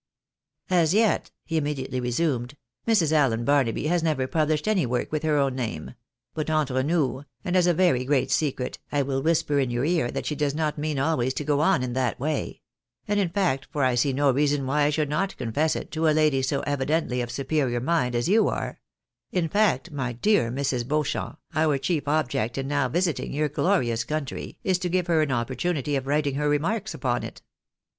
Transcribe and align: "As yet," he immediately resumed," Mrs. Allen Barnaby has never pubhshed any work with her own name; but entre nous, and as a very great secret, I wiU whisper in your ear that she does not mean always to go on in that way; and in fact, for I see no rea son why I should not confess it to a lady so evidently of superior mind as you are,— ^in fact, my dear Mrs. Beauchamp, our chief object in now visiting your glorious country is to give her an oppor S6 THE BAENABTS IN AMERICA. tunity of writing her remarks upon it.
"As 0.81 0.95
yet," 0.95 1.29
he 1.45 1.57
immediately 1.57 1.99
resumed," 1.99 2.57
Mrs. 2.87 3.11
Allen 3.11 3.45
Barnaby 3.45 3.85
has 3.85 4.01
never 4.01 4.27
pubhshed 4.27 4.67
any 4.67 4.83
work 4.83 5.11
with 5.11 5.21
her 5.21 5.37
own 5.37 5.53
name; 5.53 5.93
but 6.33 6.49
entre 6.49 6.81
nous, 6.81 7.23
and 7.45 7.55
as 7.55 7.67
a 7.67 7.73
very 7.75 8.03
great 8.03 8.31
secret, 8.31 8.79
I 8.91 9.03
wiU 9.03 9.23
whisper 9.23 9.59
in 9.59 9.69
your 9.69 9.85
ear 9.85 10.09
that 10.09 10.25
she 10.25 10.33
does 10.35 10.55
not 10.55 10.79
mean 10.79 10.97
always 10.97 11.35
to 11.35 11.43
go 11.43 11.59
on 11.59 11.83
in 11.83 11.93
that 11.93 12.19
way; 12.19 12.61
and 13.07 13.19
in 13.19 13.29
fact, 13.29 13.67
for 13.69 13.83
I 13.83 13.93
see 13.93 14.11
no 14.11 14.31
rea 14.31 14.47
son 14.47 14.65
why 14.65 14.85
I 14.85 14.89
should 14.89 15.07
not 15.07 15.37
confess 15.37 15.75
it 15.75 15.91
to 15.91 16.07
a 16.07 16.17
lady 16.17 16.41
so 16.41 16.61
evidently 16.61 17.21
of 17.21 17.29
superior 17.29 17.79
mind 17.79 18.15
as 18.15 18.27
you 18.27 18.47
are,— 18.47 18.79
^in 19.31 19.51
fact, 19.51 19.91
my 19.91 20.13
dear 20.13 20.49
Mrs. 20.51 20.83
Beauchamp, 20.87 21.37
our 21.53 21.77
chief 21.77 22.07
object 22.07 22.57
in 22.57 22.67
now 22.67 22.89
visiting 22.89 23.33
your 23.33 23.49
glorious 23.49 24.03
country 24.03 24.57
is 24.63 24.79
to 24.79 24.89
give 24.89 25.05
her 25.05 25.21
an 25.21 25.29
oppor 25.29 25.29
S6 25.29 25.29
THE 25.29 25.35
BAENABTS 25.35 25.45
IN 25.45 25.69
AMERICA. 25.75 25.89
tunity 25.91 25.97
of 25.99 26.07
writing 26.07 26.35
her 26.37 26.49
remarks 26.49 26.95
upon 26.95 27.21
it. 27.21 27.43